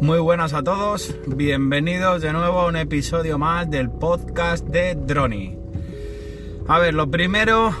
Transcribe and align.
Muy 0.00 0.20
buenas 0.20 0.54
a 0.54 0.62
todos, 0.62 1.12
bienvenidos 1.26 2.22
de 2.22 2.32
nuevo 2.32 2.60
a 2.60 2.66
un 2.66 2.76
episodio 2.76 3.36
más 3.36 3.68
del 3.68 3.90
podcast 3.90 4.64
de 4.64 4.94
Droni. 4.94 5.58
A 6.68 6.78
ver, 6.78 6.94
lo 6.94 7.10
primero, 7.10 7.74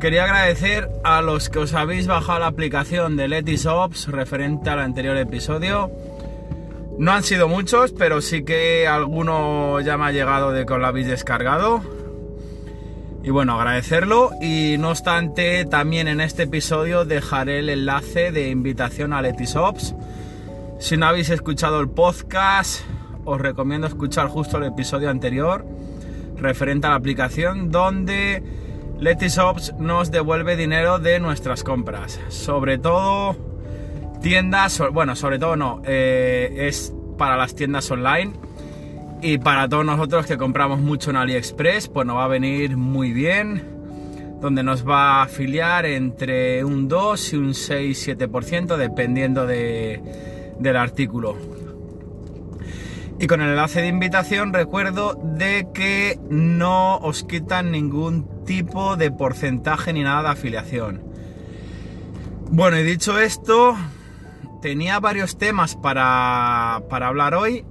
quería 0.00 0.22
agradecer 0.24 0.88
a 1.02 1.20
los 1.20 1.48
que 1.48 1.58
os 1.58 1.74
habéis 1.74 2.06
bajado 2.06 2.38
la 2.38 2.46
aplicación 2.46 3.16
de 3.16 3.26
Letisops 3.26 4.06
referente 4.06 4.70
al 4.70 4.78
anterior 4.78 5.16
episodio. 5.16 5.90
No 6.96 7.10
han 7.10 7.24
sido 7.24 7.48
muchos, 7.48 7.90
pero 7.90 8.20
sí 8.20 8.44
que 8.44 8.86
alguno 8.86 9.80
ya 9.80 9.98
me 9.98 10.04
ha 10.04 10.12
llegado 10.12 10.52
de 10.52 10.64
que 10.64 10.74
os 10.74 10.78
lo 10.78 10.86
habéis 10.86 11.08
descargado. 11.08 11.82
Y 13.24 13.30
bueno, 13.30 13.58
agradecerlo. 13.58 14.30
Y 14.40 14.76
no 14.78 14.90
obstante, 14.90 15.64
también 15.64 16.06
en 16.06 16.20
este 16.20 16.44
episodio 16.44 17.04
dejaré 17.04 17.58
el 17.58 17.68
enlace 17.68 18.30
de 18.30 18.50
invitación 18.50 19.12
a 19.12 19.22
Letisops. 19.22 19.96
Si 20.80 20.96
no 20.96 21.06
habéis 21.06 21.28
escuchado 21.28 21.78
el 21.78 21.90
podcast, 21.90 22.80
os 23.26 23.38
recomiendo 23.38 23.86
escuchar 23.86 24.28
justo 24.28 24.56
el 24.56 24.64
episodio 24.64 25.10
anterior 25.10 25.66
referente 26.38 26.86
a 26.86 26.90
la 26.90 26.96
aplicación 26.96 27.70
donde 27.70 28.42
Letisops 28.98 29.74
nos 29.78 30.10
devuelve 30.10 30.56
dinero 30.56 30.98
de 30.98 31.20
nuestras 31.20 31.64
compras. 31.64 32.18
Sobre 32.30 32.78
todo 32.78 33.36
tiendas, 34.22 34.82
bueno, 34.90 35.16
sobre 35.16 35.38
todo 35.38 35.54
no, 35.54 35.82
eh, 35.84 36.66
es 36.68 36.94
para 37.18 37.36
las 37.36 37.54
tiendas 37.54 37.88
online 37.90 38.32
y 39.20 39.36
para 39.36 39.68
todos 39.68 39.84
nosotros 39.84 40.24
que 40.24 40.38
compramos 40.38 40.80
mucho 40.80 41.10
en 41.10 41.16
AliExpress, 41.16 41.88
pues 41.88 42.06
nos 42.06 42.16
va 42.16 42.24
a 42.24 42.28
venir 42.28 42.78
muy 42.78 43.12
bien, 43.12 43.62
donde 44.40 44.62
nos 44.62 44.88
va 44.88 45.18
a 45.18 45.22
afiliar 45.24 45.84
entre 45.84 46.64
un 46.64 46.88
2 46.88 47.34
y 47.34 47.36
un 47.36 47.50
6-7%, 47.50 48.78
dependiendo 48.78 49.46
de, 49.46 50.29
del 50.60 50.76
artículo. 50.76 51.36
Y 53.18 53.26
con 53.26 53.42
el 53.42 53.50
enlace 53.50 53.82
de 53.82 53.88
invitación 53.88 54.52
recuerdo 54.52 55.18
de 55.22 55.66
que 55.74 56.18
no 56.30 56.96
os 56.98 57.24
quitan 57.24 57.70
ningún 57.70 58.44
tipo 58.44 58.96
de 58.96 59.10
porcentaje 59.10 59.92
ni 59.92 60.02
nada 60.02 60.22
de 60.22 60.28
afiliación. 60.28 61.02
Bueno, 62.50 62.78
y 62.78 62.82
dicho 62.82 63.18
esto, 63.18 63.76
tenía 64.62 65.00
varios 65.00 65.36
temas 65.36 65.76
para, 65.76 66.82
para 66.88 67.08
hablar 67.08 67.34
hoy 67.34 67.64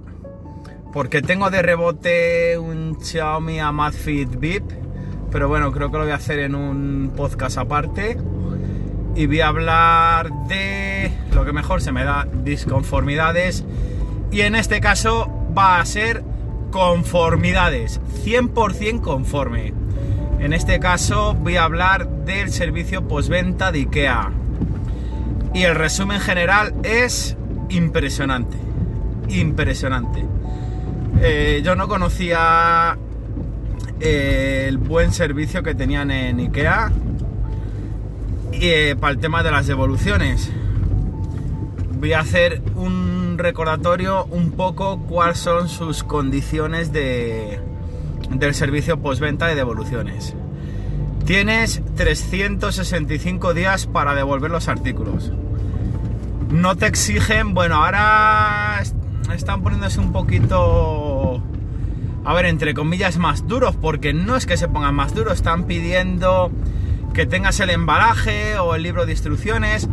porque 0.92 1.22
tengo 1.22 1.50
de 1.50 1.62
rebote 1.62 2.58
un 2.58 2.98
Xiaomi 3.00 3.60
Amazfit 3.60 4.28
VIP, 4.38 4.64
pero 5.30 5.48
bueno, 5.48 5.70
creo 5.72 5.90
que 5.90 5.98
lo 5.98 6.04
voy 6.04 6.12
a 6.12 6.16
hacer 6.16 6.40
en 6.40 6.54
un 6.54 7.12
podcast 7.16 7.58
aparte. 7.58 8.16
Y 9.14 9.26
voy 9.26 9.40
a 9.40 9.48
hablar 9.48 10.30
de 10.48 11.12
lo 11.34 11.44
que 11.44 11.52
mejor 11.52 11.82
se 11.82 11.92
me 11.92 12.04
da, 12.04 12.26
disconformidades. 12.44 13.64
Y 14.30 14.42
en 14.42 14.54
este 14.54 14.80
caso 14.80 15.30
va 15.56 15.80
a 15.80 15.84
ser 15.84 16.22
conformidades, 16.70 18.00
100% 18.24 19.00
conforme. 19.00 19.72
En 20.38 20.52
este 20.52 20.80
caso 20.80 21.34
voy 21.34 21.56
a 21.56 21.64
hablar 21.64 22.08
del 22.24 22.50
servicio 22.50 23.06
postventa 23.06 23.72
de 23.72 23.80
IKEA. 23.80 24.30
Y 25.52 25.64
el 25.64 25.74
resumen 25.74 26.20
general 26.20 26.74
es 26.82 27.36
impresionante. 27.68 28.56
Impresionante. 29.28 30.24
Eh, 31.20 31.60
yo 31.62 31.74
no 31.74 31.88
conocía 31.88 32.96
eh, 34.00 34.66
el 34.68 34.78
buen 34.78 35.12
servicio 35.12 35.62
que 35.62 35.74
tenían 35.74 36.10
en 36.10 36.40
IKEA 36.40 36.90
eh, 38.52 38.96
para 38.98 39.12
el 39.12 39.18
tema 39.18 39.42
de 39.42 39.50
las 39.50 39.66
devoluciones. 39.66 40.50
Voy 42.00 42.14
a 42.14 42.20
hacer 42.20 42.62
un 42.76 43.36
recordatorio 43.36 44.24
un 44.30 44.52
poco 44.52 45.00
cuáles 45.00 45.36
son 45.36 45.68
sus 45.68 46.02
condiciones 46.02 46.94
de, 46.94 47.60
del 48.30 48.54
servicio 48.54 49.02
postventa 49.02 49.46
de 49.48 49.54
devoluciones. 49.54 50.34
Tienes 51.26 51.82
365 51.96 53.52
días 53.52 53.86
para 53.86 54.14
devolver 54.14 54.50
los 54.50 54.68
artículos. 54.68 55.30
No 56.50 56.74
te 56.74 56.86
exigen, 56.86 57.52
bueno, 57.52 57.74
ahora 57.74 58.82
están 59.34 59.62
poniéndose 59.62 60.00
un 60.00 60.10
poquito, 60.10 61.42
a 62.24 62.32
ver, 62.32 62.46
entre 62.46 62.72
comillas, 62.72 63.18
más 63.18 63.46
duros, 63.46 63.76
porque 63.76 64.14
no 64.14 64.36
es 64.36 64.46
que 64.46 64.56
se 64.56 64.68
pongan 64.68 64.94
más 64.94 65.14
duros, 65.14 65.34
están 65.34 65.64
pidiendo 65.64 66.50
que 67.12 67.26
tengas 67.26 67.60
el 67.60 67.68
embalaje 67.68 68.58
o 68.58 68.74
el 68.74 68.84
libro 68.84 69.04
de 69.04 69.12
instrucciones, 69.12 69.86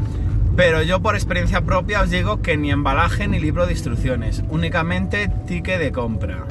pero 0.58 0.82
yo 0.82 1.00
por 1.02 1.14
experiencia 1.14 1.62
propia 1.62 2.02
os 2.02 2.10
digo 2.10 2.42
que 2.42 2.58
ni 2.58 2.72
embalaje 2.72 3.28
ni 3.28 3.40
libro 3.40 3.68
de 3.68 3.74
instrucciones, 3.74 4.44
únicamente 4.50 5.30
ticket 5.46 5.80
de 5.80 5.92
compra. 5.92 6.46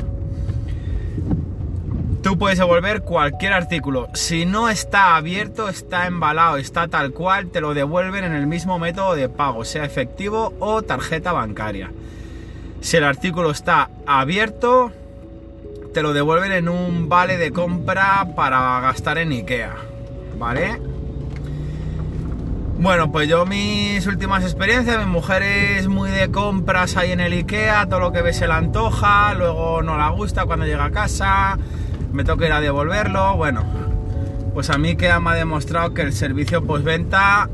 Tú 2.22 2.38
puedes 2.38 2.58
devolver 2.58 3.02
cualquier 3.02 3.52
artículo. 3.52 4.08
Si 4.14 4.46
no 4.46 4.68
está 4.68 5.16
abierto, 5.16 5.68
está 5.68 6.06
embalado, 6.06 6.56
está 6.56 6.86
tal 6.86 7.12
cual, 7.12 7.48
te 7.48 7.60
lo 7.60 7.74
devuelven 7.74 8.22
en 8.22 8.32
el 8.32 8.46
mismo 8.46 8.78
método 8.78 9.16
de 9.16 9.28
pago, 9.28 9.64
sea 9.64 9.84
efectivo 9.84 10.54
o 10.60 10.82
tarjeta 10.82 11.32
bancaria. 11.32 11.90
Si 12.80 12.96
el 12.96 13.04
artículo 13.04 13.50
está 13.50 13.90
abierto, 14.06 14.92
te 15.92 16.02
lo 16.02 16.12
devuelven 16.12 16.52
en 16.52 16.68
un 16.68 17.08
vale 17.08 17.38
de 17.38 17.50
compra 17.50 18.28
para 18.36 18.80
gastar 18.80 19.18
en 19.18 19.32
IKEA. 19.32 19.74
¿Vale? 20.38 20.80
Bueno, 22.78 23.10
pues 23.10 23.28
yo 23.28 23.46
mis 23.46 24.06
últimas 24.06 24.42
experiencias, 24.44 24.98
mi 24.98 25.10
mujer 25.10 25.42
es 25.42 25.88
muy 25.88 26.10
de 26.10 26.30
compras 26.30 26.96
ahí 26.96 27.12
en 27.12 27.20
el 27.20 27.32
IKEA, 27.32 27.86
todo 27.86 28.00
lo 28.00 28.12
que 28.12 28.22
ve 28.22 28.32
se 28.32 28.46
le 28.46 28.52
antoja, 28.52 29.34
luego 29.34 29.82
no 29.82 29.96
la 29.96 30.10
gusta 30.10 30.44
cuando 30.44 30.66
llega 30.66 30.84
a 30.84 30.90
casa, 30.90 31.58
me 32.12 32.22
toca 32.22 32.46
ir 32.46 32.52
a 32.52 32.60
devolverlo, 32.60 33.36
bueno, 33.36 33.64
pues 34.54 34.70
a 34.70 34.78
mí 34.78 34.90
IKEA 34.90 35.20
me 35.20 35.30
ha 35.30 35.34
demostrado 35.34 35.94
que 35.94 36.02
el 36.02 36.12
servicio 36.12 36.64
postventa 36.64 37.48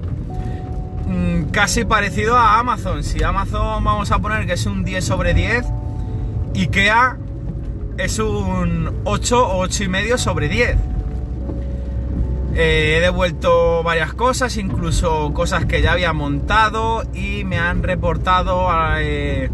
Mm, 1.12 1.50
casi 1.50 1.84
parecido 1.84 2.38
a 2.38 2.58
Amazon. 2.58 3.04
Si 3.04 3.22
Amazon 3.22 3.84
vamos 3.84 4.10
a 4.10 4.18
poner 4.18 4.46
que 4.46 4.54
es 4.54 4.64
un 4.64 4.82
10 4.82 5.04
sobre 5.04 5.34
10, 5.34 5.66
IKEA 6.54 7.18
es 7.98 8.18
un 8.18 9.00
8 9.04 9.46
o 9.46 9.58
8 9.58 9.84
y 9.84 9.88
medio 9.88 10.16
sobre 10.16 10.48
10. 10.48 10.76
Eh, 12.54 12.96
he 12.96 13.00
devuelto 13.00 13.82
varias 13.82 14.12
cosas, 14.12 14.56
incluso 14.56 15.32
cosas 15.32 15.64
que 15.64 15.80
ya 15.80 15.92
había 15.92 16.12
montado 16.12 17.02
y 17.14 17.44
me 17.44 17.58
han 17.58 17.82
reportado 17.82 18.68
eh, 18.98 19.50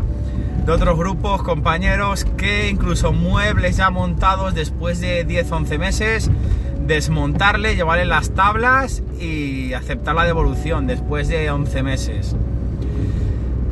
de 0.66 0.72
otros 0.72 0.98
grupos, 0.98 1.42
compañeros, 1.42 2.24
que 2.36 2.68
incluso 2.68 3.12
muebles 3.12 3.76
ya 3.76 3.90
montados 3.90 4.54
después 4.54 5.00
de 5.00 5.26
10-11 5.26 5.78
meses 5.78 6.30
desmontarle, 6.88 7.76
llevarle 7.76 8.06
las 8.06 8.30
tablas 8.30 9.02
y 9.20 9.74
aceptar 9.74 10.14
la 10.16 10.24
devolución 10.24 10.88
después 10.88 11.28
de 11.28 11.50
11 11.50 11.82
meses. 11.84 12.34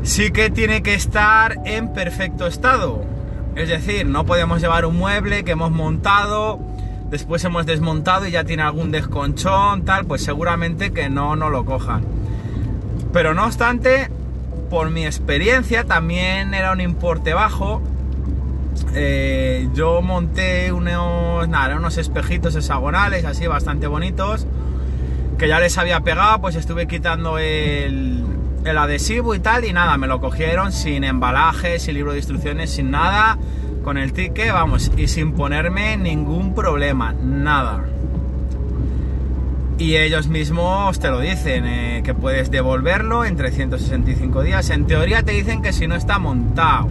Sí 0.04 0.31
que 0.31 0.50
tiene 0.50 0.82
que 0.82 0.94
estar 0.94 1.56
en 1.64 1.93
perfecto 1.93 2.47
estado. 2.47 3.03
Es 3.56 3.70
decir, 3.70 4.06
no 4.06 4.25
podemos 4.25 4.60
llevar 4.60 4.84
un 4.84 4.97
mueble 4.97 5.43
que 5.43 5.53
hemos 5.53 5.72
montado, 5.72 6.60
después 7.11 7.44
hemos 7.44 7.67
desmontado 7.67 8.27
y 8.27 8.33
ya 8.33 8.44
tiene 8.44 8.62
algún 8.62 8.91
desconchón, 8.91 9.84
tal, 9.84 10.06
pues 10.06 10.22
seguramente 10.22 10.93
que 10.93 11.09
no, 11.09 11.37
no 11.37 11.50
lo 11.50 11.65
cojan. 11.65 12.05
Pero 13.12 13.34
no 13.34 13.44
obstante, 13.47 14.11
por 14.71 14.91
mi 14.91 15.06
experiencia 15.06 15.84
también 15.84 16.55
era 16.55 16.72
un 16.72 16.81
importe 16.81 17.34
bajo 17.34 17.83
eh, 18.94 19.69
yo 19.75 20.03
monté 20.03 20.72
unos, 20.72 21.49
nada, 21.49 21.77
unos 21.77 21.99
espejitos 21.99 22.55
hexagonales 22.56 23.25
así 23.25 23.47
bastante 23.47 23.87
bonitos 23.87 24.47
que 25.38 25.49
ya 25.49 25.61
les 25.61 25.76
había 25.76 26.00
pegado, 26.00 26.41
pues 26.41 26.56
estuve 26.56 26.87
quitando 26.87 27.38
el, 27.38 28.25
el 28.64 28.79
adhesivo 28.79 29.35
y 29.35 29.38
tal 29.38 29.67
y 29.67 29.73
nada, 29.73 29.99
me 29.99 30.06
lo 30.06 30.19
cogieron 30.19 30.73
sin 30.73 31.05
embalaje, 31.05 31.79
sin 31.79 31.94
libro 31.94 32.12
de 32.12 32.19
instrucciones, 32.19 32.70
sin 32.70 32.91
nada, 32.91 33.37
con 33.87 33.99
el 33.99 34.12
ticket, 34.12 34.53
vamos, 34.53 34.91
y 34.97 35.06
sin 35.06 35.31
ponerme 35.31 35.97
ningún 35.97 36.56
problema, 36.56 37.12
nada. 37.12 37.85
Y 39.79 39.94
ellos 39.94 40.27
mismos 40.27 40.99
te 40.99 41.09
lo 41.09 41.21
dicen, 41.21 41.65
eh, 41.67 42.03
que 42.05 42.12
puedes 42.12 42.50
devolverlo 42.50 43.25
en 43.25 43.37
365 43.37 44.43
días. 44.43 44.71
En 44.71 44.88
teoría 44.88 45.23
te 45.23 45.31
dicen 45.31 45.62
que 45.62 45.73
si 45.73 45.87
no 45.87 45.94
está 45.94 46.19
montado. 46.19 46.88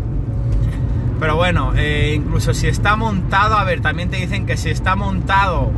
Pero 1.20 1.36
bueno, 1.36 1.74
eh, 1.76 2.14
incluso 2.16 2.54
si 2.54 2.68
está 2.68 2.96
montado, 2.96 3.58
a 3.58 3.66
ver, 3.66 3.82
también 3.82 4.10
te 4.10 4.16
dicen 4.16 4.46
que 4.46 4.56
si 4.56 4.70
está 4.70 4.96
montado 4.96 5.74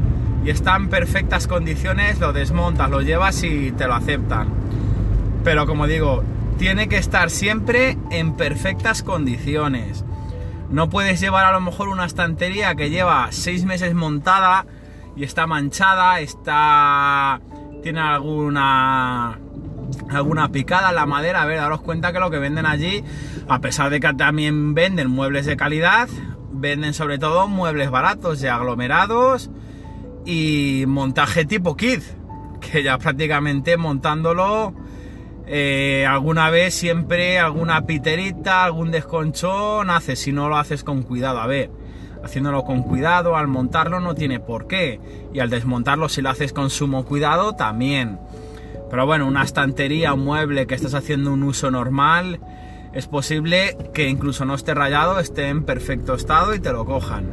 y 0.45 0.51
está 0.51 0.75
en 0.75 0.87
perfectas 0.87 1.47
condiciones, 1.47 2.19
lo 2.19 2.31
desmontas, 2.31 2.91
lo 2.91 3.01
llevas 3.01 3.41
y 3.41 3.71
te 3.71 3.87
lo 3.87 3.95
aceptan. 3.95 4.49
Pero 5.43 5.65
como 5.65 5.87
digo, 5.87 6.23
tiene 6.59 6.87
que 6.87 6.97
estar 6.97 7.31
siempre 7.31 7.97
en 8.11 8.33
perfectas 8.33 9.01
condiciones. 9.01 10.03
No 10.69 10.89
puedes 10.89 11.19
llevar 11.19 11.45
a 11.45 11.51
lo 11.51 11.61
mejor 11.61 11.87
una 11.87 12.05
estantería 12.05 12.75
que 12.75 12.89
lleva 12.89 13.27
seis 13.31 13.63
meses 13.63 13.93
montada 13.93 14.65
y 15.15 15.23
está 15.23 15.47
manchada, 15.47 16.19
está. 16.19 17.39
tiene 17.81 17.99
alguna 17.99 19.39
alguna 20.09 20.49
picada 20.49 20.89
en 20.89 20.95
la 20.95 21.05
madera. 21.05 21.41
A 21.41 21.45
ver, 21.45 21.57
daros 21.57 21.81
cuenta 21.81 22.11
que 22.11 22.19
lo 22.19 22.29
que 22.29 22.39
venden 22.39 22.65
allí, 22.65 23.03
a 23.47 23.59
pesar 23.59 23.89
de 23.89 23.99
que 23.99 24.13
también 24.13 24.73
venden 24.73 25.09
muebles 25.09 25.45
de 25.45 25.55
calidad, 25.55 26.09
venden 26.51 26.93
sobre 26.93 27.17
todo 27.17 27.47
muebles 27.47 27.89
baratos 27.89 28.43
y 28.43 28.47
aglomerados 28.47 29.49
y 30.25 30.83
montaje 30.87 31.45
tipo 31.45 31.77
kit, 31.77 32.03
que 32.59 32.83
ya 32.83 32.97
prácticamente 32.97 33.77
montándolo 33.77 34.73
eh, 35.49 36.05
alguna 36.05 36.49
vez 36.49 36.73
siempre 36.73 37.39
alguna 37.39 37.85
piterita, 37.85 38.65
algún 38.65 38.91
desconchón 38.91 39.89
hace 39.89 40.17
si 40.17 40.33
no 40.33 40.49
lo 40.49 40.57
haces 40.57 40.83
con 40.83 41.03
cuidado. 41.03 41.39
A 41.39 41.47
ver, 41.47 41.71
haciéndolo 42.23 42.65
con 42.65 42.83
cuidado, 42.83 43.37
al 43.37 43.47
montarlo 43.47 44.01
no 44.01 44.13
tiene 44.13 44.41
por 44.41 44.67
qué. 44.67 44.99
Y 45.33 45.39
al 45.39 45.49
desmontarlo 45.49 46.09
si 46.09 46.21
lo 46.21 46.29
haces 46.29 46.51
con 46.51 46.69
sumo 46.69 47.05
cuidado 47.05 47.53
también. 47.53 48.19
Pero 48.89 49.05
bueno, 49.05 49.25
una 49.25 49.43
estantería, 49.43 50.13
un 50.13 50.25
mueble 50.25 50.67
que 50.67 50.75
estás 50.75 50.93
haciendo 50.93 51.31
un 51.31 51.43
uso 51.43 51.71
normal, 51.71 52.39
es 52.93 53.07
posible 53.07 53.77
que 53.93 54.09
incluso 54.09 54.43
no 54.43 54.55
esté 54.55 54.73
rayado, 54.73 55.19
esté 55.19 55.47
en 55.47 55.63
perfecto 55.63 56.13
estado 56.13 56.55
y 56.55 56.59
te 56.59 56.71
lo 56.71 56.85
cojan. 56.85 57.25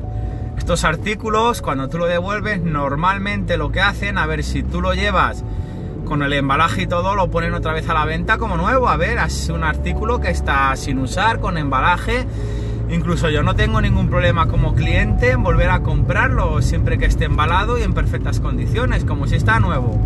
Estos 0.57 0.85
artículos, 0.85 1.63
cuando 1.63 1.89
tú 1.89 1.99
lo 1.99 2.07
devuelves, 2.07 2.61
normalmente 2.61 3.57
lo 3.57 3.73
que 3.73 3.81
hacen, 3.81 4.19
a 4.19 4.27
ver 4.27 4.45
si 4.45 4.63
tú 4.63 4.81
lo 4.81 4.95
llevas 4.95 5.45
con 6.15 6.23
el 6.23 6.33
embalaje 6.33 6.83
y 6.83 6.87
todo, 6.87 7.17
lo 7.17 7.29
ponen 7.29 7.55
otra 7.55 7.73
vez 7.73 7.89
a 7.89 7.93
la 7.93 8.05
venta 8.05 8.39
como 8.39 8.57
nuevo. 8.57 8.89
A 8.89 8.97
ver, 8.97 9.19
es 9.19 9.49
un 9.49 9.65
artículo 9.65 10.21
que 10.21 10.31
está 10.31 10.77
sin 10.77 11.01
usar, 11.01 11.41
con 11.41 11.59
embalaje. 11.59 12.25
Incluso 12.89 13.31
yo 13.31 13.43
no 13.43 13.57
tengo 13.57 13.81
ningún 13.81 14.09
problema 14.09 14.47
como 14.47 14.77
cliente 14.77 15.33
en 15.33 15.43
volver 15.43 15.71
a 15.71 15.81
comprarlo 15.81 16.63
siempre 16.63 16.99
que 16.99 17.07
esté 17.07 17.25
embalado 17.25 17.79
y 17.79 17.83
en 17.83 17.95
perfectas 17.95 18.39
condiciones, 18.39 19.05
como 19.05 19.27
si 19.27 19.35
está 19.35 19.59
nuevo. 19.59 19.99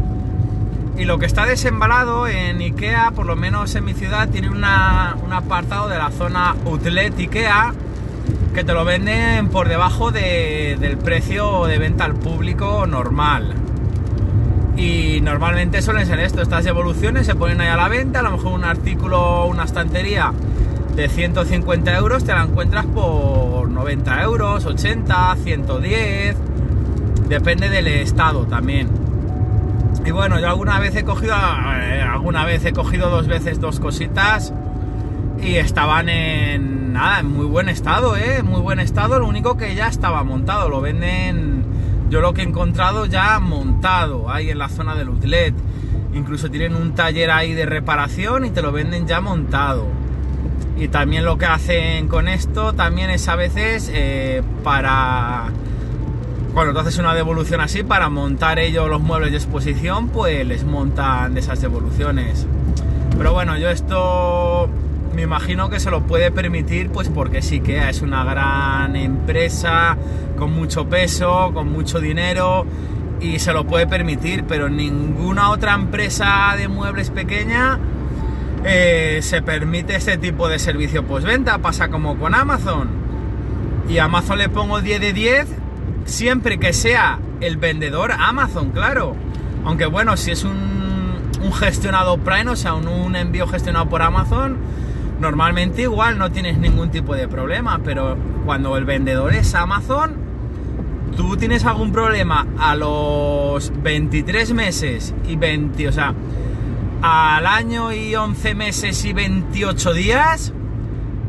Y 0.96 1.04
lo 1.04 1.18
que 1.18 1.26
está 1.26 1.44
desembalado 1.44 2.26
en 2.26 2.58
IKEA, 2.62 3.10
por 3.10 3.26
lo 3.26 3.36
menos 3.36 3.74
en 3.74 3.84
mi 3.84 3.92
ciudad, 3.92 4.30
tiene 4.30 4.48
un 4.48 4.64
apartado 4.64 5.90
de 5.90 5.98
la 5.98 6.10
zona 6.10 6.56
Outlet 6.64 7.18
IKEA 7.18 7.74
que 8.54 8.64
te 8.64 8.72
lo 8.72 8.86
venden 8.86 9.48
por 9.48 9.68
debajo 9.68 10.10
del 10.10 10.96
precio 11.04 11.66
de 11.66 11.76
venta 11.76 12.06
al 12.06 12.14
público 12.14 12.86
normal. 12.86 13.67
Y 14.78 15.20
normalmente 15.20 15.82
suelen 15.82 16.06
ser 16.06 16.20
esto, 16.20 16.40
estas 16.40 16.64
evoluciones 16.64 17.26
se 17.26 17.34
ponen 17.34 17.60
ahí 17.60 17.66
a 17.66 17.76
la 17.76 17.88
venta, 17.88 18.20
a 18.20 18.22
lo 18.22 18.30
mejor 18.30 18.52
un 18.52 18.64
artículo, 18.64 19.46
una 19.46 19.64
estantería 19.64 20.32
de 20.94 21.08
150 21.08 21.96
euros 21.96 22.24
te 22.24 22.32
la 22.32 22.42
encuentras 22.42 22.86
por 22.86 23.68
90 23.68 24.22
euros, 24.22 24.66
80, 24.66 25.36
110, 25.42 26.36
depende 27.28 27.68
del 27.68 27.88
estado 27.88 28.46
también. 28.46 28.88
Y 30.04 30.12
bueno, 30.12 30.38
yo 30.38 30.48
alguna 30.48 30.78
vez 30.78 30.94
he 30.94 31.04
cogido, 31.04 31.34
eh, 31.34 32.02
alguna 32.02 32.44
vez 32.44 32.64
he 32.64 32.72
cogido 32.72 33.10
dos 33.10 33.26
veces 33.26 33.60
dos 33.60 33.80
cositas 33.80 34.52
y 35.42 35.56
estaban 35.56 36.08
en 36.08 36.92
nada, 36.92 37.20
en 37.20 37.32
muy 37.32 37.46
buen 37.46 37.68
estado, 37.68 38.16
¿eh? 38.16 38.42
Muy 38.42 38.60
buen 38.60 38.80
estado, 38.80 39.18
lo 39.18 39.26
único 39.26 39.56
que 39.56 39.74
ya 39.74 39.88
estaba 39.88 40.24
montado, 40.24 40.68
lo 40.68 40.80
venden, 40.80 41.57
yo 42.10 42.20
lo 42.20 42.32
que 42.32 42.42
he 42.42 42.44
encontrado 42.44 43.06
ya 43.06 43.38
montado 43.38 44.30
ahí 44.30 44.50
en 44.50 44.58
la 44.58 44.68
zona 44.68 44.94
del 44.94 45.08
outlet. 45.08 45.54
Incluso 46.14 46.50
tienen 46.50 46.74
un 46.74 46.94
taller 46.94 47.30
ahí 47.30 47.52
de 47.52 47.66
reparación 47.66 48.44
y 48.44 48.50
te 48.50 48.62
lo 48.62 48.72
venden 48.72 49.06
ya 49.06 49.20
montado. 49.20 49.86
Y 50.76 50.88
también 50.88 51.24
lo 51.24 51.38
que 51.38 51.46
hacen 51.46 52.08
con 52.08 52.28
esto 52.28 52.72
también 52.72 53.10
es 53.10 53.28
a 53.28 53.36
veces 53.36 53.90
eh, 53.92 54.42
para 54.62 55.50
cuando 56.54 56.72
tú 56.72 56.80
haces 56.80 56.98
una 56.98 57.14
devolución 57.14 57.60
así, 57.60 57.82
para 57.82 58.08
montar 58.08 58.58
ellos 58.58 58.88
los 58.88 59.00
muebles 59.00 59.30
de 59.30 59.36
exposición, 59.36 60.08
pues 60.08 60.46
les 60.46 60.64
montan 60.64 61.34
de 61.34 61.40
esas 61.40 61.60
devoluciones. 61.60 62.46
Pero 63.16 63.32
bueno, 63.32 63.56
yo 63.58 63.68
esto 63.68 64.68
me 65.18 65.24
imagino 65.24 65.68
que 65.68 65.80
se 65.80 65.90
lo 65.90 66.02
puede 66.02 66.30
permitir, 66.30 66.90
pues 66.90 67.08
porque 67.08 67.42
sí 67.42 67.58
que 67.58 67.88
es 67.88 68.02
una 68.02 68.22
gran 68.22 68.94
empresa 68.94 69.96
con 70.38 70.52
mucho 70.52 70.88
peso, 70.88 71.50
con 71.52 71.72
mucho 71.72 71.98
dinero 71.98 72.64
y 73.20 73.40
se 73.40 73.52
lo 73.52 73.66
puede 73.66 73.88
permitir, 73.88 74.44
pero 74.44 74.68
ninguna 74.68 75.50
otra 75.50 75.74
empresa 75.74 76.54
de 76.56 76.68
muebles 76.68 77.10
pequeña 77.10 77.80
eh, 78.64 79.18
se 79.20 79.42
permite 79.42 79.96
este 79.96 80.18
tipo 80.18 80.48
de 80.48 80.60
servicio 80.60 81.04
postventa. 81.04 81.58
Pasa 81.58 81.88
como 81.88 82.16
con 82.16 82.36
Amazon. 82.36 82.88
Y 83.88 83.98
Amazon 83.98 84.38
le 84.38 84.48
pongo 84.48 84.80
10 84.80 85.00
de 85.00 85.12
10 85.12 85.48
siempre 86.04 86.60
que 86.60 86.72
sea 86.72 87.18
el 87.40 87.56
vendedor 87.56 88.12
Amazon, 88.12 88.70
claro. 88.70 89.16
Aunque 89.64 89.86
bueno, 89.86 90.16
si 90.16 90.30
es 90.30 90.44
un, 90.44 90.68
un 91.42 91.52
gestionado 91.52 92.18
Prime, 92.18 92.50
o 92.50 92.56
sea, 92.56 92.74
un, 92.74 93.16
envío 93.16 93.48
gestionado 93.48 93.88
por 93.88 94.02
Amazon, 94.02 94.58
normalmente 95.20 95.82
igual 95.82 96.18
no 96.18 96.30
tienes 96.30 96.58
ningún 96.58 96.90
tipo 96.90 97.14
de 97.14 97.28
problema, 97.28 97.80
pero 97.84 98.16
cuando 98.44 98.76
el 98.76 98.84
vendedor 98.84 99.34
es 99.34 99.54
Amazon, 99.54 100.16
tú 101.16 101.36
tienes 101.36 101.64
algún 101.64 101.92
problema 101.92 102.46
a 102.58 102.74
los 102.74 103.72
23 103.82 104.52
meses 104.54 105.14
y 105.26 105.36
20, 105.36 105.88
o 105.88 105.92
sea, 105.92 106.14
al 107.02 107.46
año 107.46 107.92
y 107.92 108.14
11 108.14 108.54
meses 108.54 109.04
y 109.04 109.12
28 109.12 109.92
días, 109.92 110.52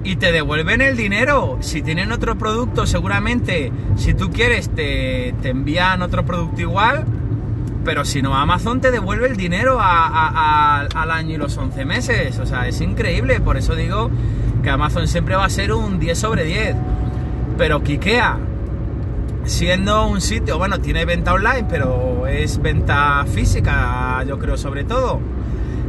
y 0.03 0.15
te 0.15 0.31
devuelven 0.31 0.81
el 0.81 0.95
dinero. 0.95 1.57
Si 1.61 1.81
tienen 1.81 2.11
otro 2.11 2.37
producto, 2.37 2.85
seguramente, 2.85 3.71
si 3.95 4.13
tú 4.13 4.31
quieres, 4.31 4.69
te, 4.69 5.29
envían 5.29 6.01
otro 6.01 6.25
producto 6.25 6.61
igual. 6.61 7.05
Pero 7.85 8.05
si 8.05 8.21
no, 8.21 8.35
Amazon 8.35 8.81
te 8.81 8.91
devuelve 8.91 9.27
el 9.27 9.37
dinero 9.37 9.79
al 9.79 11.11
año 11.11 11.35
y 11.35 11.37
los 11.37 11.57
11 11.57 11.85
meses. 11.85 12.39
O 12.39 12.45
sea, 12.45 12.67
es 12.67 12.81
increíble. 12.81 13.39
Por 13.39 13.57
eso 13.57 13.75
digo 13.75 14.09
que 14.61 14.69
Amazon 14.69 15.07
siempre 15.07 15.35
va 15.35 15.45
a 15.45 15.49
ser 15.49 15.73
un 15.73 15.99
10 15.99 16.17
sobre 16.17 16.43
10. 16.43 16.75
Pero 17.57 17.81
Kikea, 17.81 18.37
siendo 19.45 20.07
un 20.07 20.21
sitio, 20.21 20.57
bueno, 20.57 20.79
tiene 20.79 21.05
venta 21.05 21.33
online, 21.33 21.65
pero 21.69 22.27
es 22.27 22.61
venta 22.61 23.25
física, 23.25 24.23
yo 24.27 24.37
creo, 24.37 24.57
sobre 24.57 24.83
todo. 24.83 25.19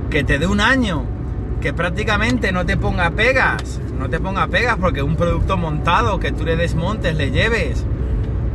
Que 0.08 0.24
te 0.24 0.38
dé 0.38 0.46
un 0.46 0.60
año, 0.60 1.04
que 1.60 1.72
prácticamente 1.72 2.52
no 2.52 2.64
te 2.66 2.76
ponga 2.76 3.10
pegas 3.10 3.80
no 4.00 4.08
te 4.08 4.18
ponga 4.18 4.46
pegas 4.48 4.78
porque 4.80 5.02
un 5.02 5.14
producto 5.14 5.58
montado 5.58 6.18
que 6.18 6.32
tú 6.32 6.44
le 6.44 6.56
desmontes, 6.56 7.14
le 7.14 7.30
lleves. 7.30 7.84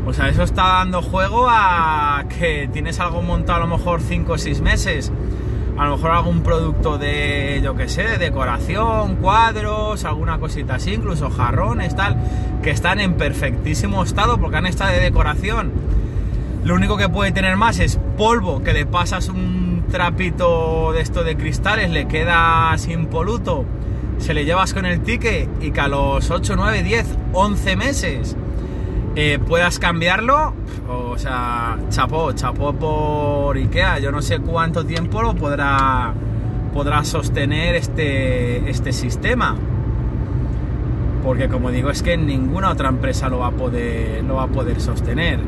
O 0.05 0.13
sea, 0.13 0.29
eso 0.29 0.43
está 0.43 0.63
dando 0.63 1.01
juego 1.01 1.47
a 1.49 2.25
que 2.37 2.69
tienes 2.71 2.99
algo 2.99 3.23
montado 3.23 3.63
a 3.63 3.65
lo 3.65 3.77
mejor 3.77 4.01
5 4.01 4.33
o 4.33 4.37
6 4.37 4.61
meses. 4.61 5.11
A 5.77 5.85
lo 5.85 5.97
mejor 5.97 6.11
algún 6.11 6.41
producto 6.41 6.97
de, 6.97 7.59
yo 7.63 7.75
que 7.75 7.89
sé, 7.89 8.03
de 8.03 8.17
decoración, 8.17 9.15
cuadros, 9.15 10.05
alguna 10.05 10.37
cosita 10.39 10.75
así, 10.75 10.93
incluso 10.93 11.29
jarrones, 11.29 11.95
tal, 11.95 12.17
que 12.63 12.69
están 12.69 12.99
en 12.99 13.15
perfectísimo 13.15 14.03
estado 14.03 14.37
porque 14.37 14.57
han 14.57 14.67
estado 14.67 14.91
de 14.91 14.99
decoración. 14.99 15.73
Lo 16.63 16.75
único 16.75 16.97
que 16.97 17.09
puede 17.09 17.31
tener 17.31 17.57
más 17.57 17.79
es 17.79 17.99
polvo, 18.15 18.63
que 18.63 18.73
le 18.73 18.85
pasas 18.85 19.27
un 19.27 19.85
trapito 19.91 20.93
de 20.93 21.01
esto 21.01 21.23
de 21.23 21.35
cristales, 21.35 21.89
le 21.89 22.07
queda 22.07 22.73
sin 22.77 23.07
poluto 23.07 23.65
se 24.17 24.33
le 24.33 24.45
llevas 24.45 24.73
con 24.73 24.85
el 24.85 25.01
ticket 25.01 25.49
y 25.61 25.71
que 25.71 25.81
a 25.81 25.87
los 25.87 26.31
8, 26.31 26.55
9, 26.55 26.83
10, 26.83 27.05
11 27.33 27.75
meses 27.75 28.37
eh, 29.15 29.39
puedas 29.39 29.79
cambiarlo, 29.79 30.53
o 30.89 31.17
sea, 31.17 31.77
chapó, 31.89 32.31
chapó 32.33 32.73
por 32.73 33.57
Ikea. 33.57 33.99
Yo 33.99 34.11
no 34.11 34.21
sé 34.21 34.39
cuánto 34.39 34.85
tiempo 34.85 35.21
lo 35.21 35.35
podrá, 35.35 36.13
podrá 36.73 37.03
sostener 37.03 37.75
este, 37.75 38.69
este 38.69 38.91
sistema. 38.91 39.55
Porque 41.23 41.47
como 41.47 41.71
digo, 41.71 41.89
es 41.89 42.03
que 42.03 42.17
ninguna 42.17 42.69
otra 42.69 42.89
empresa 42.89 43.29
lo 43.29 43.39
va 43.39 43.47
a 43.47 43.51
poder, 43.51 44.23
lo 44.23 44.35
va 44.35 44.43
a 44.43 44.47
poder 44.47 44.79
sostener. 44.79 45.39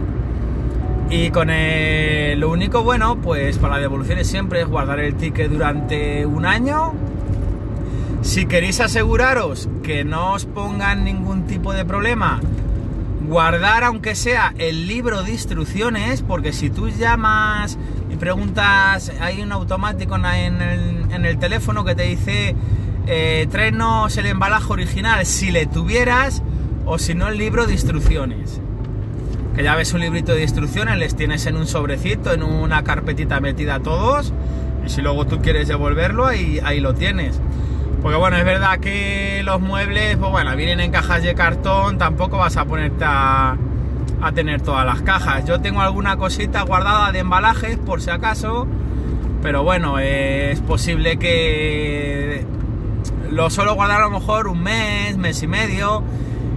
Y 1.09 1.29
con 1.29 1.47
lo 1.47 2.49
único 2.49 2.83
bueno, 2.83 3.17
pues 3.21 3.57
para 3.57 3.75
la 3.75 3.81
devolución 3.81 4.23
siempre 4.25 4.61
es 4.61 4.67
guardar 4.67 4.99
el 4.99 5.15
ticket 5.15 5.49
durante 5.49 6.25
un 6.25 6.45
año 6.45 6.93
si 8.21 8.45
queréis 8.45 8.81
aseguraros 8.81 9.69
que 9.83 10.03
no 10.03 10.33
os 10.33 10.45
pongan 10.45 11.05
ningún 11.05 11.47
tipo 11.47 11.71
de 11.71 11.85
problema, 11.85 12.41
guardar 13.27 13.83
aunque 13.83 14.15
sea 14.15 14.53
el 14.57 14.87
libro 14.87 15.21
de 15.21 15.31
instrucciones, 15.31 16.21
porque 16.21 16.53
si 16.53 16.69
tú 16.69 16.89
llamas 16.89 17.77
y 18.11 18.15
preguntas, 18.15 19.11
hay 19.19 19.41
un 19.41 19.51
automático 19.51 20.15
en 20.15 21.25
el, 21.25 21.37
teléfono 21.37 21.83
que 21.83 21.93
te 21.93 22.03
dice, 22.03 22.55
eh, 23.05 23.47
tráenos 23.51 24.15
el 24.17 24.27
embalaje 24.27 24.71
original, 24.71 25.25
si 25.25 25.51
le 25.51 25.65
tuvieras, 25.65 26.41
o 26.85 26.97
si 26.97 27.13
no 27.15 27.27
el 27.27 27.37
libro 27.37 27.67
de 27.67 27.73
instrucciones. 27.73 28.61
Que 29.55 29.63
ya 29.63 29.75
ves 29.75 29.93
un 29.93 30.01
librito 30.01 30.33
de 30.33 30.43
instrucciones, 30.43 30.97
les 30.97 31.15
tienes 31.15 31.45
en 31.47 31.57
un 31.57 31.67
sobrecito, 31.67 32.31
en 32.31 32.43
una 32.43 32.83
carpetita 32.83 33.41
metida 33.41 33.75
a 33.75 33.79
todos, 33.81 34.33
y 34.85 34.89
si 34.89 35.01
luego 35.01 35.25
tú 35.25 35.41
quieres 35.41 35.67
devolverlo, 35.67 36.25
ahí, 36.25 36.61
ahí 36.63 36.79
lo 36.79 36.93
tienes. 36.93 37.41
Porque 38.01 38.17
bueno, 38.17 38.37
es 38.37 38.45
verdad 38.45 38.79
que 38.79 39.41
los 39.43 39.59
muebles, 39.59 40.17
pues 40.17 40.31
bueno, 40.31 40.55
vienen 40.55 40.79
en 40.79 40.91
cajas 40.91 41.23
de 41.23 41.33
cartón, 41.33 41.97
tampoco 41.97 42.37
vas 42.37 42.57
a 42.57 42.65
ponerte 42.65 43.03
a, 43.05 43.57
tener 44.33 44.61
todas 44.61 44.85
las 44.85 45.01
cajas. 45.01 45.45
Yo 45.45 45.61
tengo 45.61 45.81
alguna 45.81 46.17
cosita 46.17 46.61
guardada 46.63 47.11
de 47.11 47.19
embalajes 47.19 47.77
por 47.77 48.01
si 48.01 48.09
acaso, 48.09 48.67
Pero 49.41 49.63
bueno, 49.63 49.99
es 49.99 50.59
posible 50.61 51.17
que 51.17 52.45
lo 53.31 53.49
suelo 53.49 53.75
guardar 53.75 54.01
a 54.01 54.05
lo 54.05 54.09
mejor 54.09 54.47
un 54.47 54.61
mes, 54.61 55.17
mes 55.17 55.41
y 55.43 55.47
medio 55.47 56.03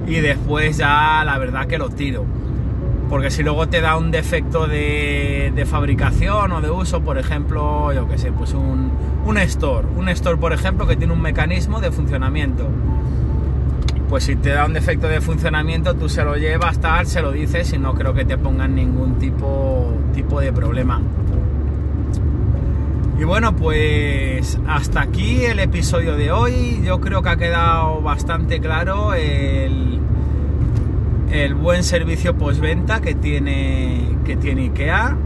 y 0.07 0.15
después 0.21 0.79
ya 0.79 1.23
la 1.25 1.39
verdad 1.39 1.67
que 1.67 1.79
lo 1.79 1.91
tiro. 1.91 2.25
Porque 3.11 3.33
si 3.33 3.43
luego 3.43 3.69
te 3.69 3.81
da 3.81 3.97
un 3.97 4.13
defecto 4.13 4.69
de, 4.69 5.67
fabricación 5.69 6.53
o 6.53 6.61
de 6.61 6.71
uso, 6.71 7.01
por 7.01 7.19
ejemplo, 7.19 7.93
yo 7.93 8.09
que 8.09 8.17
sé, 8.17 8.31
pues 8.31 8.55
un, 8.55 8.93
un 9.27 9.37
store. 9.39 9.89
Un 9.97 10.09
store, 10.11 10.37
por 10.37 10.53
ejemplo, 10.53 10.87
que 10.87 10.95
tiene 10.95 11.13
un 11.13 11.21
mecanismo 11.21 11.81
de 11.81 11.91
funcionamiento. 11.91 12.69
Pues 14.09 14.25
si 14.25 14.37
te 14.37 14.51
da 14.51 14.65
un 14.65 14.75
defecto 14.75 15.09
de 15.09 15.21
funcionamiento, 15.21 15.95
tú 15.95 16.09
se 16.09 16.23
lo 16.23 16.37
llevas, 16.37 16.81
tal, 16.81 17.05
se 17.07 17.21
lo 17.21 17.33
dices 17.33 17.73
y 17.73 17.79
no 17.79 17.95
creo 17.95 18.15
que 18.15 18.25
te 18.25 18.39
pongan 18.39 18.77
ningún 18.77 19.19
tipo, 19.19 19.93
tipo 20.15 20.41
de 20.41 20.53
problema. 20.53 21.01
Y 23.19 23.25
bueno, 23.25 23.55
pues 23.57 24.59
hasta 24.69 25.03
aquí 25.03 25.45
el 25.45 25.59
episodio 25.59 26.17
de 26.17 26.31
hoy. 26.31 26.81
Yo 26.85 27.01
creo 27.01 27.23
que 27.23 27.29
ha 27.29 27.37
quedado 27.37 28.01
bastante 28.03 28.61
claro 28.61 29.15
el, 29.15 29.99
el 31.31 31.55
buen 31.55 31.85
servicio 31.85 32.37
postventa 32.37 33.01
que 33.01 33.15
tiene, 33.15 34.17
que 34.25 34.37
tiene 34.37 34.63
IKEA. 34.63 35.17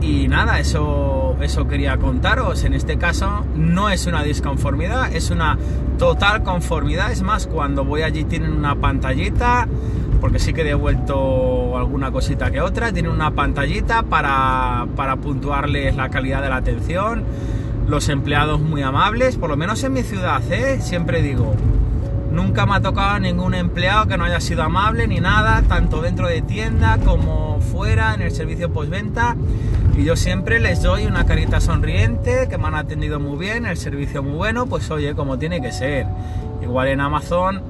Y 0.00 0.26
nada, 0.26 0.58
eso, 0.58 1.36
eso 1.40 1.68
quería 1.68 1.96
contaros. 1.96 2.64
En 2.64 2.74
este 2.74 2.98
caso 2.98 3.44
no 3.54 3.88
es 3.88 4.06
una 4.06 4.24
disconformidad, 4.24 5.14
es 5.14 5.30
una 5.30 5.56
total 5.98 6.42
conformidad. 6.42 7.12
Es 7.12 7.22
más, 7.22 7.46
cuando 7.46 7.84
voy 7.84 8.02
allí 8.02 8.24
tienen 8.24 8.52
una 8.52 8.74
pantallita 8.74 9.68
porque 10.22 10.38
sí 10.38 10.52
que 10.52 10.60
he 10.60 10.64
devuelto 10.64 11.76
alguna 11.76 12.12
cosita 12.12 12.52
que 12.52 12.60
otra. 12.60 12.92
Tiene 12.92 13.08
una 13.08 13.32
pantallita 13.32 14.04
para, 14.04 14.86
para 14.94 15.16
puntuarles 15.16 15.96
la 15.96 16.10
calidad 16.10 16.42
de 16.42 16.48
la 16.48 16.56
atención. 16.56 17.24
Los 17.88 18.08
empleados 18.08 18.60
muy 18.60 18.82
amables, 18.82 19.36
por 19.36 19.50
lo 19.50 19.56
menos 19.56 19.82
en 19.82 19.92
mi 19.92 20.04
ciudad, 20.04 20.40
¿eh? 20.52 20.80
siempre 20.80 21.22
digo. 21.22 21.56
Nunca 22.32 22.64
me 22.64 22.76
ha 22.76 22.80
tocado 22.80 23.18
ningún 23.18 23.52
empleado 23.52 24.06
que 24.06 24.16
no 24.16 24.24
haya 24.24 24.40
sido 24.40 24.62
amable 24.62 25.06
ni 25.06 25.20
nada, 25.20 25.60
tanto 25.68 26.00
dentro 26.00 26.28
de 26.28 26.40
tienda 26.40 26.96
como 27.04 27.60
fuera 27.60 28.14
en 28.14 28.22
el 28.22 28.30
servicio 28.30 28.72
postventa. 28.72 29.36
Y 29.98 30.04
yo 30.04 30.16
siempre 30.16 30.58
les 30.58 30.82
doy 30.82 31.04
una 31.04 31.26
carita 31.26 31.60
sonriente, 31.60 32.48
que 32.48 32.56
me 32.56 32.68
han 32.68 32.74
atendido 32.74 33.20
muy 33.20 33.36
bien, 33.36 33.66
el 33.66 33.76
servicio 33.76 34.22
muy 34.22 34.32
bueno, 34.32 34.66
pues 34.66 34.90
oye, 34.90 35.14
como 35.14 35.38
tiene 35.38 35.60
que 35.60 35.72
ser. 35.72 36.06
Igual 36.62 36.88
en 36.88 37.00
Amazon, 37.00 37.60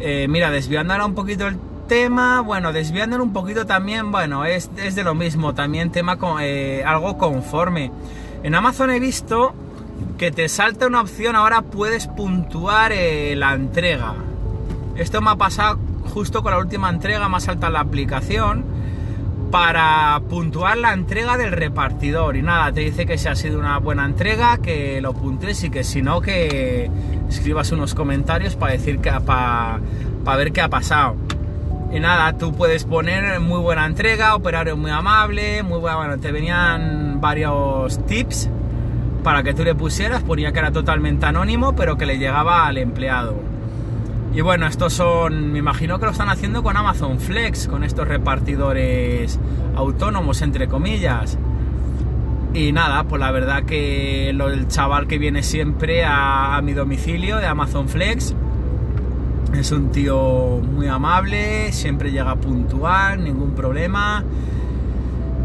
eh, 0.00 0.26
mira, 0.26 0.50
desviando 0.50 0.94
ahora 0.94 1.04
un 1.04 1.14
poquito 1.14 1.46
el 1.46 1.58
tema, 1.86 2.40
bueno, 2.40 2.72
desviándolo 2.72 3.22
un 3.22 3.34
poquito 3.34 3.66
también, 3.66 4.10
bueno, 4.10 4.46
es, 4.46 4.70
es 4.78 4.94
de 4.94 5.04
lo 5.04 5.14
mismo, 5.14 5.52
también 5.52 5.92
tema 5.92 6.16
con, 6.16 6.38
eh, 6.40 6.82
algo 6.82 7.18
conforme. 7.18 7.92
En 8.42 8.54
Amazon 8.54 8.90
he 8.90 8.98
visto 9.00 9.52
que 10.18 10.30
te 10.30 10.48
salta 10.48 10.86
una 10.86 11.00
opción, 11.00 11.36
ahora 11.36 11.62
puedes 11.62 12.06
puntuar 12.06 12.92
eh, 12.92 13.34
la 13.36 13.54
entrega. 13.54 14.14
Esto 14.96 15.20
me 15.20 15.30
ha 15.30 15.36
pasado 15.36 15.78
justo 16.14 16.42
con 16.42 16.52
la 16.52 16.58
última 16.58 16.90
entrega, 16.90 17.28
más 17.28 17.48
alta 17.48 17.70
la 17.70 17.80
aplicación, 17.80 18.64
para 19.50 20.20
puntuar 20.30 20.78
la 20.78 20.92
entrega 20.92 21.36
del 21.36 21.52
repartidor. 21.52 22.36
Y 22.36 22.42
nada, 22.42 22.72
te 22.72 22.80
dice 22.80 23.04
que 23.06 23.18
si 23.18 23.28
ha 23.28 23.34
sido 23.34 23.58
una 23.58 23.78
buena 23.78 24.04
entrega, 24.04 24.58
que 24.58 25.00
lo 25.00 25.12
puntes 25.12 25.64
y 25.64 25.70
que 25.70 25.84
si 25.84 26.02
no, 26.02 26.20
que 26.20 26.90
escribas 27.28 27.72
unos 27.72 27.94
comentarios 27.94 28.56
para 28.56 28.72
decir 28.72 28.98
que 28.98 29.10
para, 29.10 29.80
para 30.24 30.36
ver 30.36 30.52
qué 30.52 30.60
ha 30.60 30.68
pasado. 30.68 31.16
Y 31.92 32.00
nada, 32.00 32.38
tú 32.38 32.54
puedes 32.54 32.84
poner 32.84 33.40
muy 33.40 33.60
buena 33.60 33.86
entrega, 33.86 34.34
operario 34.34 34.76
muy 34.76 34.90
amable, 34.90 35.62
muy 35.62 35.78
buena, 35.78 35.96
bueno, 35.96 36.18
te 36.18 36.32
venían 36.32 37.20
varios 37.20 38.06
tips 38.06 38.48
para 39.22 39.42
que 39.42 39.54
tú 39.54 39.64
le 39.64 39.74
pusieras, 39.74 40.22
ponía 40.22 40.52
que 40.52 40.58
era 40.58 40.72
totalmente 40.72 41.26
anónimo, 41.26 41.74
pero 41.74 41.96
que 41.96 42.06
le 42.06 42.18
llegaba 42.18 42.66
al 42.66 42.78
empleado. 42.78 43.36
Y 44.34 44.40
bueno, 44.40 44.66
estos 44.66 44.94
son, 44.94 45.52
me 45.52 45.58
imagino 45.58 45.98
que 45.98 46.06
lo 46.06 46.12
están 46.12 46.30
haciendo 46.30 46.62
con 46.62 46.76
Amazon 46.76 47.18
Flex, 47.20 47.68
con 47.68 47.84
estos 47.84 48.08
repartidores 48.08 49.38
autónomos, 49.76 50.40
entre 50.42 50.68
comillas. 50.68 51.38
Y 52.54 52.72
nada, 52.72 53.04
pues 53.04 53.20
la 53.20 53.30
verdad 53.30 53.64
que 53.64 54.30
el 54.30 54.68
chaval 54.68 55.06
que 55.06 55.18
viene 55.18 55.42
siempre 55.42 56.04
a 56.04 56.60
mi 56.62 56.72
domicilio 56.72 57.38
de 57.38 57.46
Amazon 57.46 57.88
Flex, 57.88 58.34
es 59.54 59.70
un 59.70 59.90
tío 59.90 60.60
muy 60.60 60.86
amable, 60.86 61.72
siempre 61.72 62.10
llega 62.10 62.34
puntual, 62.36 63.22
ningún 63.22 63.50
problema. 63.52 64.24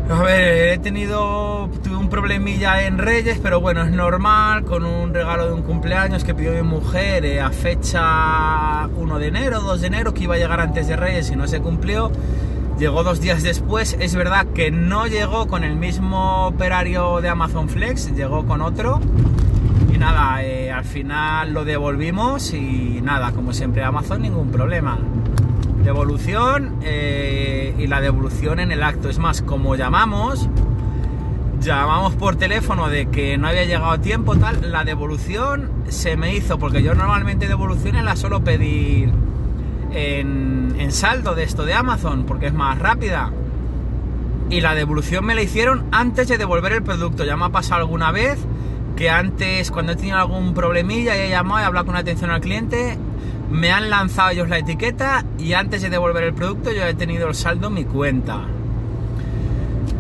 A 0.10 0.22
ver, 0.24 0.74
he 0.74 0.78
tenido 0.78 1.70
tuve 1.84 1.96
un 1.98 2.10
problemilla 2.10 2.86
en 2.86 2.98
Reyes, 2.98 3.40
pero 3.42 3.60
bueno, 3.60 3.84
es 3.84 3.92
normal, 3.92 4.64
con 4.64 4.86
un 4.86 5.14
regalo 5.14 5.48
de 5.48 5.54
un 5.54 5.64
cumpleaños 5.64 6.24
que 6.24 6.34
pidió 6.34 6.54
mi 6.54 6.62
mujer 6.62 7.26
eh, 7.26 7.42
a 7.42 7.50
fecha 7.50 8.88
1 8.88 9.20
de 9.20 9.28
enero, 9.28 9.62
2 9.62 9.82
de 9.82 9.88
enero, 9.88 10.14
que 10.14 10.24
iba 10.24 10.36
a 10.36 10.38
llegar 10.38 10.62
antes 10.62 10.88
de 10.88 10.96
Reyes 10.96 11.30
y 11.30 11.36
no 11.36 11.48
se 11.48 11.60
cumplió. 11.60 12.12
Llegó 12.80 13.04
dos 13.04 13.20
días 13.20 13.44
después, 13.44 13.98
es 14.00 14.16
verdad 14.16 14.46
que 14.54 14.72
no 14.72 15.08
llegó 15.08 15.48
con 15.48 15.64
el 15.64 15.76
mismo 15.76 16.46
operario 16.48 17.22
de 17.22 17.30
Amazon 17.30 17.70
Flex, 17.70 18.16
llegó 18.16 18.46
con 18.46 18.62
otro 18.62 19.02
nada, 19.98 20.44
eh, 20.44 20.72
al 20.72 20.86
final 20.86 21.54
lo 21.54 21.66
devolvimos 21.66 22.54
y 22.54 23.02
nada, 23.02 23.32
como 23.32 23.54
siempre 23.54 23.84
Amazon, 23.84 24.22
ningún 24.22 24.52
problema. 24.52 25.00
Devolución 25.88 26.80
eh, 26.82 27.74
y 27.78 27.88
la 27.88 28.02
devolución 28.02 28.60
en 28.60 28.74
el 28.74 28.84
acto. 28.84 29.08
Es 29.08 29.20
más, 29.20 29.42
como 29.42 29.78
llamamos, 29.78 30.50
llamamos 31.62 32.14
por 32.16 32.36
teléfono 32.36 32.90
de 32.90 33.06
que 33.06 33.38
no 33.38 33.48
había 33.48 33.64
llegado 33.64 33.92
a 33.92 34.02
tiempo, 34.02 34.36
tal, 34.36 34.70
la 34.70 34.84
devolución 34.84 35.72
se 35.88 36.18
me 36.18 36.36
hizo, 36.36 36.60
porque 36.60 36.84
yo 36.84 36.94
normalmente 36.94 37.48
devoluciones 37.48 38.04
la 38.04 38.18
suelo 38.18 38.44
pedir 38.44 39.14
en, 39.94 40.76
en 40.78 40.92
saldo 40.92 41.36
de 41.36 41.44
esto 41.44 41.64
de 41.64 41.74
Amazon, 41.74 42.26
porque 42.26 42.48
es 42.48 42.54
más 42.54 42.78
rápida. 42.80 43.32
Y 44.50 44.60
la 44.60 44.76
devolución 44.76 45.24
me 45.24 45.36
la 45.36 45.42
hicieron 45.42 45.86
antes 45.94 46.28
de 46.28 46.38
devolver 46.38 46.74
el 46.74 46.84
producto. 46.84 47.24
Ya 47.24 47.38
me 47.38 47.46
ha 47.46 47.50
pasado 47.50 47.80
alguna 47.80 48.12
vez 48.12 48.38
que 48.98 49.10
antes, 49.10 49.72
cuando 49.72 49.94
he 49.94 49.96
tenido 49.96 50.18
algún 50.18 50.54
problemilla 50.54 51.16
y 51.16 51.28
he 51.28 51.30
llamado 51.30 51.62
y 51.62 51.64
he 51.64 51.66
hablado 51.66 51.86
con 51.86 51.96
atención 51.96 52.30
al 52.30 52.42
cliente, 52.42 52.98
me 53.50 53.72
han 53.72 53.90
lanzado 53.90 54.32
ellos 54.32 54.50
la 54.50 54.58
etiqueta 54.58 55.24
y 55.38 55.54
antes 55.54 55.82
de 55.82 55.90
devolver 55.90 56.24
el 56.24 56.34
producto 56.34 56.72
yo 56.72 56.86
he 56.86 56.94
tenido 56.94 57.28
el 57.28 57.36
saldo 57.36 57.68
en 57.68 57.74
mi 57.74 57.86
cuenta. 57.86 58.42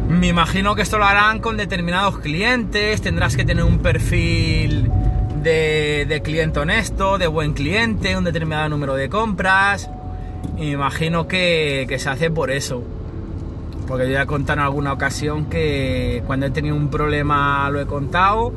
Me 0.10 0.28
imagino 0.28 0.76
que 0.76 0.82
esto 0.82 0.98
lo 0.98 1.06
harán 1.06 1.40
con 1.40 1.58
determinados 1.58 2.20
clientes, 2.20 3.02
tendrás 3.02 3.36
que 3.36 3.44
tener 3.44 3.64
un 3.64 3.80
perfil 3.80 4.90
de, 5.44 6.22
cliente 6.24 6.60
honesto, 6.60 7.18
de 7.18 7.28
buen 7.28 7.54
cliente, 7.54 8.18
un 8.18 8.24
determinado 8.24 8.70
número 8.70 8.96
de 8.96 9.10
compras. 9.10 9.90
me 10.56 10.72
imagino 10.72 11.28
que, 11.28 11.86
que 11.90 12.00
se 12.00 12.10
hace 12.10 12.32
por 12.32 12.52
eso. 12.52 12.84
Porque 13.88 14.06
yo 14.06 14.14
ya 14.14 14.24
he 14.24 14.26
contado 14.26 14.60
en 14.60 14.66
alguna 14.66 14.94
ocasión 14.94 15.46
que 15.46 16.22
cuando 16.26 16.46
he 16.46 16.52
tenido 16.52 16.76
un 16.76 16.90
problema 16.90 17.70
lo 17.70 17.80
he 17.80 17.86
contado 17.86 18.54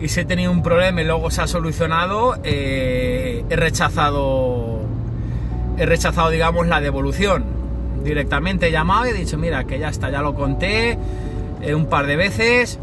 y 0.00 0.08
si 0.08 0.20
he 0.20 0.24
tenido 0.24 0.52
un 0.52 0.62
problema 0.62 1.00
y 1.00 1.04
luego 1.04 1.30
se 1.30 1.42
ha 1.42 1.46
solucionado, 1.46 2.36
eh, 2.44 3.44
he 3.48 3.56
rechazado, 3.56 4.80
he 5.78 5.86
rechazado, 5.86 6.30
digamos, 6.30 6.66
la 6.66 6.80
devolución. 6.80 7.44
Directamente 8.04 8.68
he 8.68 8.72
llamado 8.72 9.06
y 9.06 9.10
he 9.10 9.14
dicho, 9.14 9.38
mira, 9.38 9.64
que 9.64 9.78
ya 9.78 9.88
está, 9.88 10.10
ya 10.10 10.20
lo 10.20 10.34
conté 10.34 10.98
eh, 11.62 11.74
un 11.74 11.86
par 11.86 12.06
de 12.06 12.16
veces, 12.16 12.78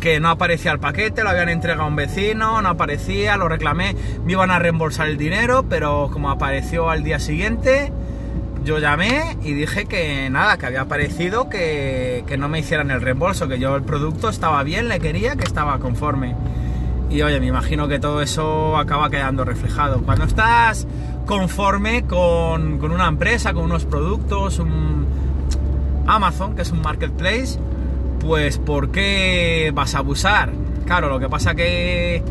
que 0.00 0.20
no 0.20 0.28
aparecía 0.28 0.72
el 0.72 0.78
paquete, 0.78 1.24
lo 1.24 1.30
habían 1.30 1.48
entregado 1.48 1.84
a 1.84 1.88
un 1.88 1.96
vecino, 1.96 2.60
no 2.62 2.68
aparecía, 2.68 3.36
lo 3.36 3.48
reclamé, 3.48 3.96
me 4.24 4.32
iban 4.32 4.50
a 4.50 4.58
reembolsar 4.58 5.08
el 5.08 5.16
dinero, 5.16 5.64
pero 5.68 6.10
como 6.12 6.30
apareció 6.30 6.90
al 6.90 7.02
día 7.02 7.18
siguiente, 7.18 7.92
yo 8.68 8.78
llamé 8.78 9.38
y 9.42 9.54
dije 9.54 9.86
que 9.86 10.28
nada, 10.28 10.58
que 10.58 10.66
había 10.66 10.82
aparecido 10.82 11.48
que, 11.48 12.22
no 12.38 12.50
me 12.50 12.58
hicieran 12.58 12.90
el 12.90 13.00
reembolso, 13.00 13.48
que 13.48 13.58
yo 13.58 13.74
el 13.74 13.82
producto 13.82 14.28
estaba 14.28 14.62
bien, 14.62 14.88
le 14.88 15.00
quería, 15.00 15.36
que 15.36 15.44
estaba 15.44 15.78
conforme. 15.78 16.36
Y 17.08 17.22
oye, 17.22 17.40
me 17.40 17.46
imagino 17.46 17.88
que 17.88 17.98
todo 17.98 18.20
eso 18.20 18.76
acaba 18.76 19.08
quedando 19.08 19.46
reflejado. 19.46 20.02
Cuando 20.02 20.26
estás 20.26 20.86
conforme 21.24 22.04
con, 22.04 22.76
con 22.76 22.92
una 22.92 23.08
empresa, 23.08 23.54
con 23.54 23.64
unos 23.64 23.86
productos, 23.86 24.58
un 24.58 25.06
Amazon, 26.06 26.54
que 26.54 26.60
es 26.60 26.70
un 26.70 26.82
marketplace, 26.82 27.58
pues 28.20 28.58
¿por 28.58 28.90
qué 28.90 29.70
vas 29.72 29.94
a 29.94 30.00
abusar? 30.00 30.52
Claro, 30.84 31.08
lo 31.08 31.18
que 31.18 31.30
pasa 31.30 31.54
que 31.54 32.22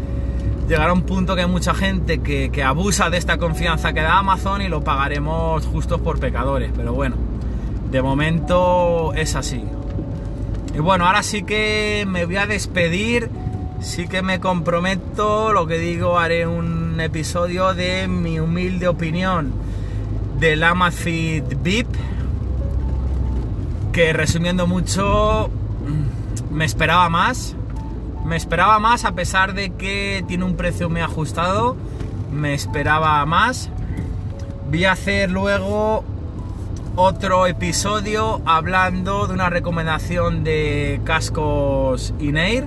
llegará 0.68 0.94
un 0.94 1.04
punto 1.04 1.36
que 1.36 1.42
hay 1.42 1.48
mucha 1.48 1.74
gente 1.74 2.20
que, 2.20 2.64
abusa 2.64 3.10
de 3.10 3.18
esta 3.18 3.38
confianza 3.38 3.94
que 3.94 4.02
da 4.02 4.18
Amazon 4.18 4.62
y 4.62 4.68
lo 4.68 4.84
pagaremos 4.84 5.66
justos 5.66 6.02
por 6.02 6.20
pecadores. 6.20 6.72
Pero 6.76 6.94
bueno, 6.94 7.16
de 7.90 8.02
momento 8.02 9.14
es 9.14 9.36
así. 9.36 9.64
Y 10.76 10.80
bueno, 10.80 11.06
ahora 11.06 11.24
sí 11.24 11.44
que 11.44 12.06
me 12.08 12.26
voy 12.26 12.38
a 12.38 12.46
despedir. 12.46 13.30
Sí 13.80 14.08
que 14.08 14.24
me 14.24 14.40
comprometo, 14.40 15.54
lo 15.54 15.68
que 15.68 15.78
digo, 15.78 16.18
haré 16.18 16.48
un 16.48 17.00
episodio 17.00 17.76
de 17.76 18.08
mi 18.08 18.40
humilde 18.40 18.88
opinión 18.88 19.54
del 20.40 20.64
Amazfit 20.64 21.44
VIP. 21.62 21.88
Que 23.92 24.14
resumiendo 24.14 24.68
mucho, 24.68 25.50
me 26.52 26.66
esperaba 26.66 27.08
más. 27.10 27.56
Me 28.28 28.36
esperaba 28.36 28.78
más 28.78 29.06
a 29.06 29.14
pesar 29.14 29.54
de 29.54 29.70
que 29.70 30.22
tiene 30.28 30.44
un 30.44 30.58
precio 30.58 30.90
muy 30.90 31.00
ajustado. 31.00 31.78
Me 32.30 32.54
esperaba 32.54 33.26
más. 33.26 33.70
Voy 34.70 34.84
a 34.84 34.92
hacer 34.92 35.32
luego 35.32 36.04
otro 36.98 37.48
episodio 37.48 38.42
hablando 38.46 39.28
de 39.28 39.34
una 39.34 39.50
recomendación 39.50 40.44
de 40.44 41.00
cascos 41.06 42.14
Inair 42.20 42.66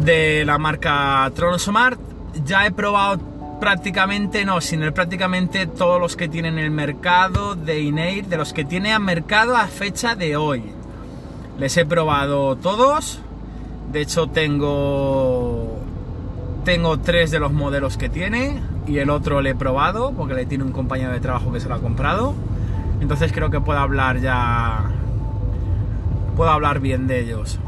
de 0.00 0.44
la 0.44 0.58
marca 0.58 1.32
Tronsmart. 1.34 1.98
Ya 2.44 2.66
he 2.66 2.72
probado 2.72 3.18
prácticamente, 3.60 4.44
no, 4.44 4.60
sin 4.60 4.82
el 4.82 4.92
prácticamente 4.92 5.66
todos 5.66 5.98
los 5.98 6.16
que 6.16 6.28
tienen 6.28 6.58
el 6.58 6.70
mercado 6.70 7.54
de 7.54 7.80
Inair, 7.80 8.26
de 8.26 8.36
los 8.36 8.52
que 8.52 8.66
tiene 8.66 8.92
a 8.92 8.98
mercado 8.98 9.56
a 9.56 9.68
fecha 9.68 10.16
de 10.16 10.36
hoy. 10.36 10.64
Les 11.58 11.74
he 11.78 11.86
probado 11.86 12.56
todos. 12.56 13.22
De 13.92 14.00
hecho 14.00 14.28
tengo 14.28 15.78
tengo 16.64 16.98
tres 16.98 17.30
de 17.30 17.40
los 17.40 17.52
modelos 17.52 17.96
que 17.96 18.08
tiene 18.08 18.60
y 18.86 18.98
el 18.98 19.10
otro 19.10 19.40
le 19.40 19.50
he 19.50 19.54
probado 19.54 20.12
porque 20.12 20.34
le 20.34 20.46
tiene 20.46 20.64
un 20.64 20.72
compañero 20.72 21.12
de 21.12 21.20
trabajo 21.20 21.52
que 21.52 21.60
se 21.60 21.68
lo 21.68 21.74
ha 21.74 21.80
comprado. 21.80 22.34
Entonces 23.00 23.32
creo 23.32 23.50
que 23.50 23.60
puedo 23.60 23.78
hablar 23.78 24.20
ya 24.20 24.90
puedo 26.36 26.50
hablar 26.50 26.80
bien 26.80 27.06
de 27.06 27.20
ellos. 27.20 27.58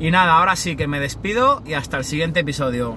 Y 0.00 0.10
nada, 0.10 0.38
ahora 0.38 0.56
sí 0.56 0.76
que 0.76 0.86
me 0.86 1.00
despido 1.00 1.62
y 1.64 1.74
hasta 1.74 1.96
el 1.96 2.04
siguiente 2.04 2.40
episodio. 2.40 2.96